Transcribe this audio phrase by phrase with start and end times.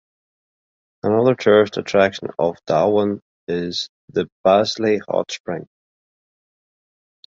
[1.03, 5.67] Another tourist attraction of Dauin is the Baslay Hot Spring.